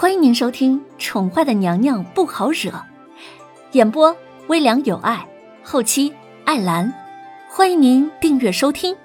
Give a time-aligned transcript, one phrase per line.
[0.00, 2.70] 欢迎您收听《宠坏的娘娘不好惹》，
[3.72, 5.28] 演播微凉有爱，
[5.64, 6.14] 后期
[6.44, 6.94] 艾兰。
[7.50, 8.96] 欢迎您订阅收听。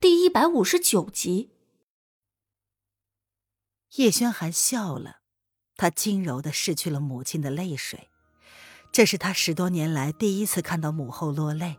[0.00, 1.50] 第一百五十九集，
[3.96, 5.18] 叶轩寒笑了，
[5.76, 8.08] 他轻柔的拭去了母亲的泪水，
[8.90, 11.76] 这是他十多年来第一次看到母后落泪。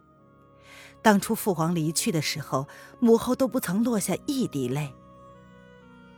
[1.02, 2.68] 当初父皇离去的时候，
[3.00, 4.94] 母后都不曾落下一滴泪。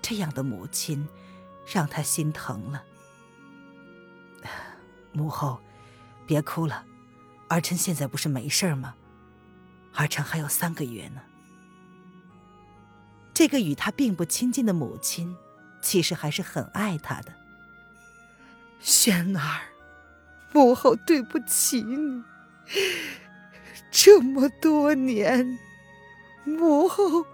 [0.02, 1.08] 这样的母亲，
[1.72, 2.84] 让他心疼了。
[5.12, 5.60] 母后，
[6.26, 6.86] 别哭了，
[7.50, 8.96] 儿臣现在不是没事吗？
[9.96, 11.22] 儿臣还有三个月呢。
[13.34, 15.36] 这个与他并不亲近的母亲，
[15.82, 17.34] 其实还是很爱他的。
[18.80, 19.62] 轩儿，
[20.54, 22.23] 母后对不起你。
[23.90, 25.58] 这么多年，
[26.44, 27.26] 母后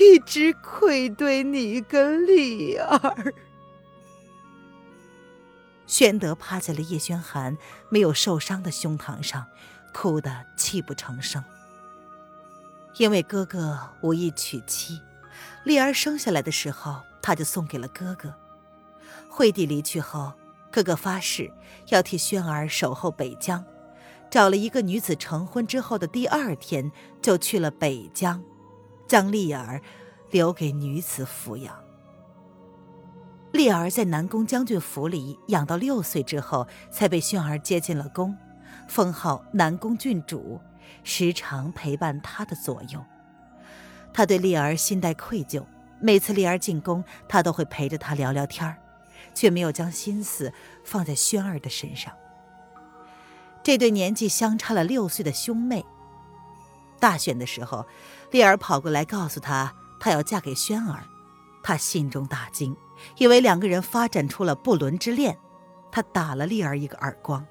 [0.00, 3.34] 一直愧对你跟丽儿。
[5.86, 7.54] 宣德趴在了叶轩寒
[7.90, 9.46] 没有受伤的胸膛上，
[9.92, 11.44] 哭得泣不成声。
[12.96, 14.98] 因为哥哥无意娶妻，
[15.64, 18.34] 丽儿生下来的时候，他就送给了哥哥。
[19.28, 20.32] 惠帝离去后，
[20.72, 21.52] 哥哥发誓
[21.88, 23.62] 要替轩儿守候北疆。
[24.30, 26.90] 找了一个女子成婚之后的第二天，
[27.20, 28.42] 就去了北疆，
[29.10, 29.82] 将丽儿
[30.30, 31.74] 留给女子抚养。
[33.50, 38.36] 丽儿在南宫将军府里养到六岁之后，才被轩儿接进了宫，
[38.86, 40.60] 封号南宫郡主，
[41.02, 43.04] 时常陪伴他的左右。
[44.12, 45.64] 他对丽儿心带愧疚，
[46.00, 48.76] 每次丽儿进宫，他都会陪着她聊聊天儿
[49.34, 50.52] 却没有将心思
[50.84, 52.12] 放在轩儿的身上。
[53.64, 55.84] 这对年纪相差了六岁的兄妹，
[57.00, 57.84] 大选的时候，
[58.30, 61.04] 丽儿跑过来告诉他，她要嫁给轩儿，
[61.62, 62.76] 他心中大惊，
[63.16, 65.36] 以为两个人发展出了不伦之恋，
[65.90, 67.44] 他打了丽儿一个耳光。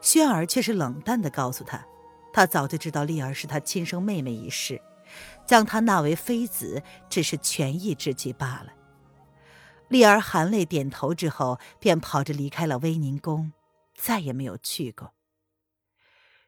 [0.00, 1.86] 轩儿却是冷淡的告诉他，
[2.32, 4.80] 他早就知道丽儿是他亲生妹妹一事，
[5.46, 8.72] 将她纳为妃子只是权宜之计罢了。
[9.88, 13.52] 丽儿含泪点头之后，便跑着离开了威宁宫，
[13.96, 15.12] 再也没有去过。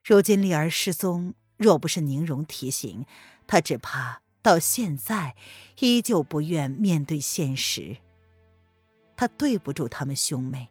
[0.04, 3.06] 如今丽儿失踪，若不是宁荣提醒，
[3.46, 5.36] 他只怕到现在
[5.78, 7.98] 依旧不愿面对现实。
[9.16, 10.68] 他对不住他们兄妹。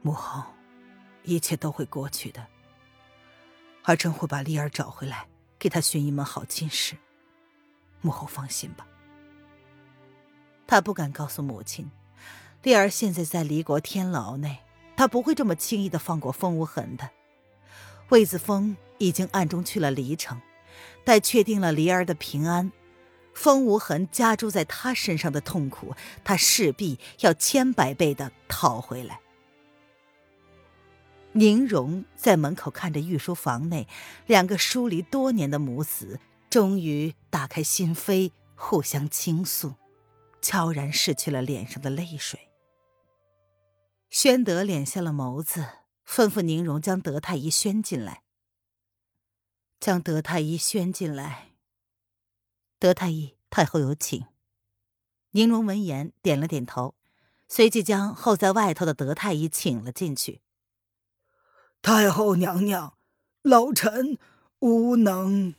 [0.00, 0.44] 母后，
[1.24, 2.46] 一切都会过去的。
[3.84, 5.26] 儿臣会把丽儿找回来，
[5.58, 6.96] 给她寻一门好亲事。
[8.00, 8.86] 母后放心吧。
[10.66, 11.90] 他不敢告诉母亲，
[12.62, 14.60] 丽儿现在在离国天牢内，
[14.96, 17.10] 他不会这么轻易的放过风无痕的。
[18.10, 20.40] 魏子峰已经暗中去了黎城，
[21.04, 22.70] 待确定了黎儿的平安，
[23.34, 25.94] 风无痕加诸在他身上的痛苦，
[26.24, 29.20] 他势必要千百倍的讨回来。
[31.32, 33.86] 宁荣在门口看着御书房内
[34.26, 36.18] 两个疏离多年的母子，
[36.50, 39.74] 终于打开心扉，互相倾诉，
[40.42, 42.40] 悄然拭去了脸上的泪水。
[44.10, 45.64] 宣德敛下了眸子。
[46.10, 48.24] 吩咐宁荣将德太医宣进来。
[49.78, 51.52] 将德太医宣进来。
[52.80, 54.24] 德太医，太后有请。
[55.30, 56.96] 宁荣闻言点了点头，
[57.46, 60.40] 随即将候在外头的德太医请了进去。
[61.80, 62.98] 太后娘娘，
[63.42, 64.18] 老臣
[64.58, 65.54] 无能。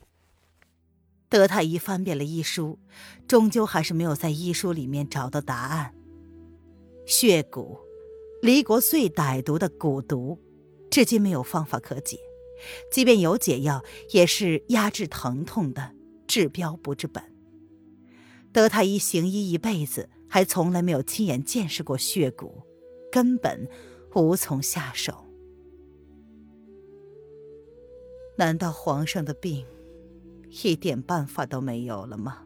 [1.30, 2.78] 德太医翻遍了医书，
[3.26, 5.94] 终究还是没有在医书里面找到答案。
[7.06, 7.80] 血蛊。
[8.42, 10.36] 离国最歹毒的蛊毒，
[10.90, 12.18] 至今没有方法可解。
[12.90, 15.94] 即便有解药，也是压制疼痛的，
[16.26, 17.22] 治标不治本。
[18.52, 22.50] 德太医行医一辈子，还从来没有亲眼见识过血蛊，
[23.12, 23.68] 根本
[24.16, 25.24] 无从下手。
[28.36, 29.64] 难道皇上的病
[30.64, 32.42] 一点办法都没有了吗？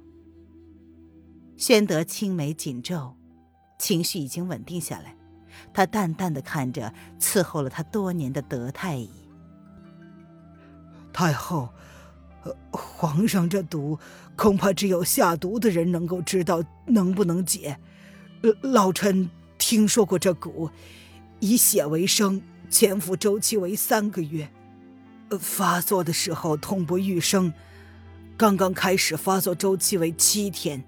[1.56, 3.16] 宣德青眉紧皱，
[3.80, 5.16] 情绪已经稳定下来。
[5.72, 9.10] 他淡淡的看着伺候了他多年的德太医。
[11.12, 11.70] 太后，
[12.70, 13.98] 皇上这毒，
[14.36, 17.78] 恐怕只有下毒的人能够知道能不能解。
[18.60, 20.70] 老臣听说过这蛊，
[21.40, 24.50] 以血为生，潜伏周期为三个月，
[25.40, 27.52] 发作的时候痛不欲生。
[28.36, 30.84] 刚刚开始发作周期为七天，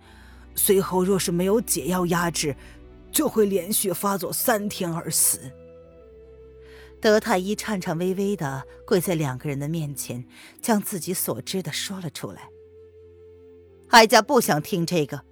[0.54, 2.54] 随后若是没有解药压制。
[3.18, 5.40] 就会连续发作三天而死。
[7.00, 10.24] 德太医颤颤巍巍的跪在两个人的面前，
[10.62, 12.48] 将自己所知的说了出来。
[13.88, 15.24] 哀家不想听这个，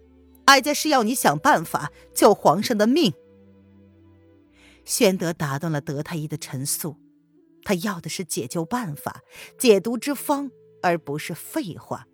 [0.47, 3.15] 哀家是要你想办法救皇上的命。
[4.85, 6.97] 宣德打断了德太医的陈述，
[7.63, 9.23] 他要的是解救办法、
[9.57, 10.51] 解毒之方，
[10.83, 12.09] 而不是废话。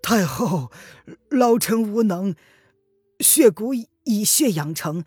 [0.00, 0.70] 太后，
[1.30, 2.36] 老臣无能，
[3.20, 3.74] 血骨
[4.04, 5.04] 以血养成，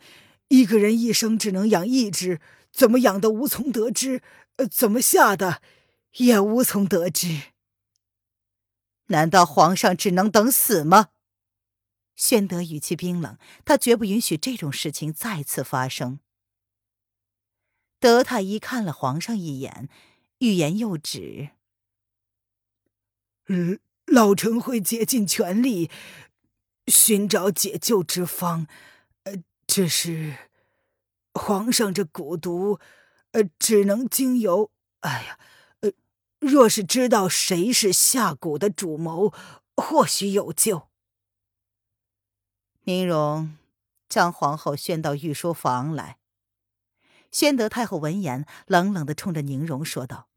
[0.48, 4.22] 一个人一生只能养一只，怎么养的无从得知，
[4.56, 5.62] 呃怎么下的
[6.16, 7.52] 也无从得知。
[9.06, 11.08] 难道皇上只能等死吗？
[12.14, 16.20] 宣德语气冰冷，他绝不允许这种事情再次发生。
[17.98, 19.88] 德太医看了皇上一眼，
[20.38, 21.50] 欲言又止。
[23.48, 25.90] 嗯，老臣会竭尽全力
[26.86, 28.66] 寻找解救之方。
[29.24, 29.34] 呃，
[29.66, 30.36] 只是
[31.34, 32.78] 皇上这蛊毒，
[33.32, 34.70] 呃，只能经由……
[35.00, 35.38] 哎呀，
[35.80, 35.92] 呃，
[36.38, 39.32] 若是知道谁是下蛊的主谋，
[39.76, 40.88] 或许有救。
[42.84, 43.56] 宁荣
[44.08, 46.18] 将皇后宣到御书房来。
[47.30, 50.28] 宣德太后闻言，冷冷的冲着宁荣说道：“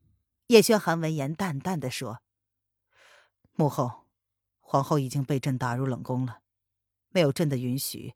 [0.47, 2.21] 叶宣寒闻言，淡淡的说
[3.53, 4.04] ：‘母后，
[4.67, 6.39] 皇后已经被朕打入冷宫了，
[7.09, 8.15] 没有朕的允许，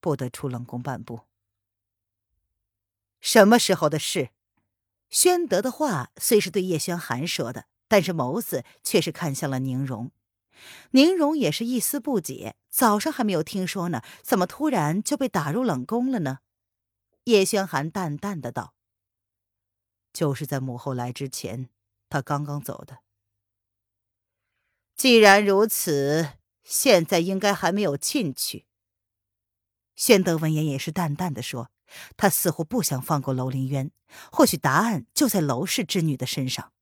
[0.00, 1.20] 不得出冷宫半步。’
[3.20, 4.30] 什么时候的事？”
[5.10, 10.10] 宣德的话虽是对叶宣寒说的，但是眸子却是看向了宁荣。
[10.92, 12.56] 宁荣也是一丝不解。
[12.68, 16.38] 早上还没有听说呢，怎么突然就被打入冷宫了呢？
[17.24, 18.74] 叶轩寒淡淡的道
[20.14, 21.68] ：“就是在母后来之前，
[22.08, 22.98] 他刚刚走的。
[25.00, 28.66] 既然如此，现在应该还没有进去。”
[29.96, 31.70] 宣德闻言也是淡淡的说
[32.18, 33.90] ：“他似乎不想放过楼凌渊，
[34.30, 36.74] 或许答案就在楼氏之女的身上。”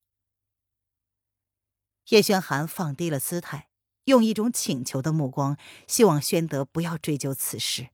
[2.10, 3.68] 叶轩寒放低了姿态。
[4.06, 5.56] 用一种请求的目光，
[5.86, 7.90] 希望宣德不要追究此事。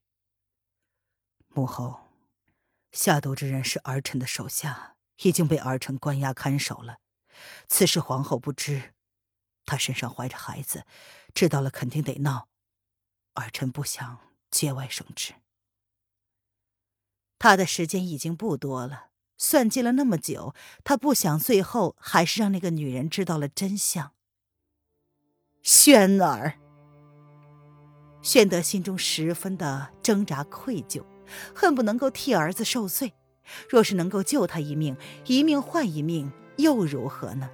[1.48, 2.08] 母后，
[2.92, 7.00] 下毒之人是儿臣的手下，已经被儿臣关押看守了。
[7.68, 8.93] 此事皇后不知，
[9.66, 10.84] 他身上怀着孩子，
[11.34, 12.48] 知道了肯定得闹。
[13.34, 14.18] 儿臣不想
[14.50, 15.34] 节外生枝。
[17.38, 24.12] 他的时间已经不多了，算计了那么久，他不想最后还是让那个女人知道了真相。
[25.62, 26.58] 轩儿，
[28.22, 31.04] 宣德心中十分的挣扎愧疚，
[31.54, 33.12] 恨不能够替儿子受罪。
[33.68, 34.96] 若是能够救他一命，
[35.26, 37.50] 一命换一命，又如何呢？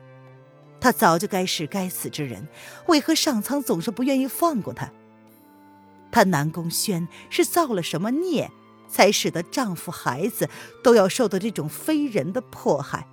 [0.81, 2.49] 他早就该是该死之人，
[2.87, 4.91] 为何上苍总是不愿意放过他？
[6.11, 8.51] 他南宫轩是造了什么孽，
[8.89, 10.49] 才使得丈夫、孩子
[10.83, 13.07] 都要受到这种非人的迫害？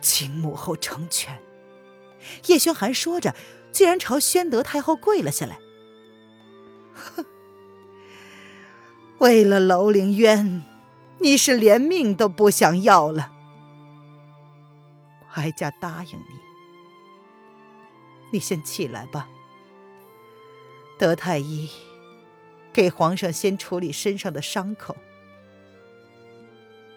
[0.00, 1.38] 请母后成全。
[2.46, 3.34] 叶轩寒说着，
[3.72, 5.58] 竟然朝宣德太后跪了下来。
[6.94, 7.24] 哼，
[9.18, 10.62] 为了楼凌渊，
[11.18, 13.32] 你是连命都不想要了？
[15.34, 16.40] 哀家答应你，
[18.32, 19.28] 你先起来吧。
[20.98, 21.70] 德太医，
[22.72, 24.96] 给皇上先处理身上的伤口。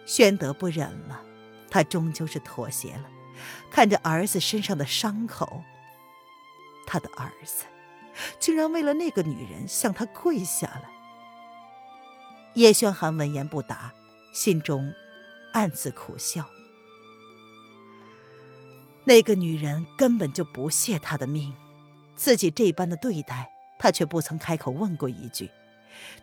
[0.04, 1.24] 宣德不忍了，
[1.70, 3.10] 他终究是妥协了。
[3.70, 5.64] 看着儿子身上的伤口，
[6.86, 7.64] 他的儿子
[8.38, 10.90] 竟然为了那个女人向他跪下了。
[12.54, 13.92] 叶轩寒闻言不答，
[14.32, 14.92] 心中
[15.52, 16.46] 暗自苦笑。
[19.04, 21.54] 那个女人根本就不屑他的命，
[22.16, 25.50] 自己这般的对待，他却不曾开口问过一句。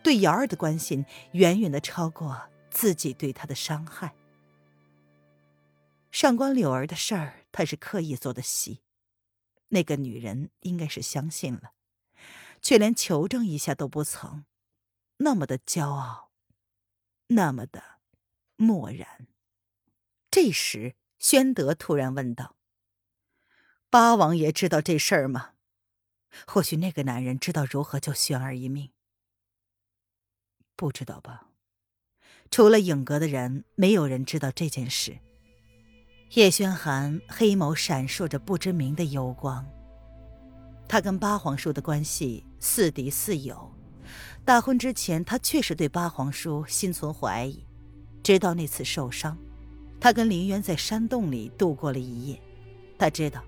[0.04, 4.14] 对瑶儿的关心远远的超过自己对她的伤害。
[6.12, 8.82] 上官柳儿的事儿，他是刻意做的戏。
[9.70, 11.72] 那个女人应该是相信了，
[12.62, 14.44] 却连求证一下都不曾，
[15.18, 16.32] 那么的骄傲，
[17.28, 17.82] 那么的
[18.58, 19.28] 漠然。
[20.30, 22.58] 这时，宣德突然问道
[23.91, 25.50] ：“八王爷知道这事儿吗？
[26.48, 28.89] 或许那个男人知道如何救轩儿一命。
[30.77, 31.50] 不知道吧？
[32.50, 35.19] 除了影阁的人，没有人知道这件事。”
[36.36, 39.69] 叶轩寒黑眸闪烁着不知名的幽光。
[40.88, 43.69] 他跟八皇叔的关系似敌似友，
[44.45, 47.67] 大婚之前他确实对八皇叔心存怀疑。
[48.24, 49.38] 直到那次受伤，
[50.00, 52.41] 他跟林渊在山洞里度过了一夜。
[52.98, 53.43] 他知道，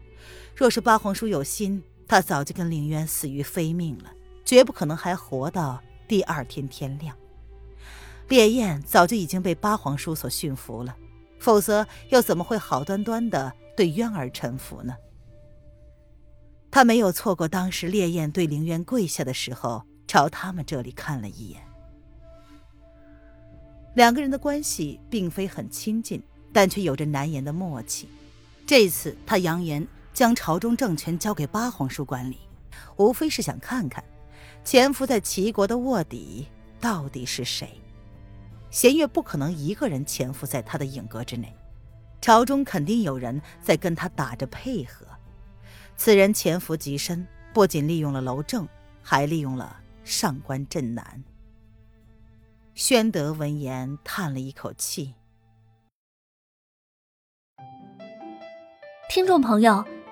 [0.56, 4.12] 若是八皇叔有心，他早就跟凌渊死于非命了，
[4.46, 7.16] 绝不可能还活到第二天天亮。
[8.28, 10.96] 烈焰早就已经被八皇叔所驯服了。
[11.40, 14.96] 否则又怎么会好端端的对渊儿臣服呢？
[16.72, 21.62] 他没有错过当时烈焰对凌渊跪下的时候，朝他们这里看了一眼。
[23.94, 28.08] 两个人的关系并非很亲近，但却有着难言的默契。
[28.66, 32.40] 这次他扬言将朝中政权交给八皇叔管理，
[32.98, 34.04] 无非是想看看
[34.64, 36.48] 潜伏在齐国的卧底
[36.80, 37.82] 到底是谁。
[38.70, 41.56] 弦月不可能一个人潜伏在他的影阁之内，
[42.22, 45.06] 朝中肯定有人在跟他打着配合。
[45.96, 48.68] 此人潜伏极深，不仅利用了楼正，
[49.02, 51.24] 还利用了上官镇南。
[52.74, 55.14] 宣德闻言叹了一口气。
[59.08, 59.86] 听众朋友，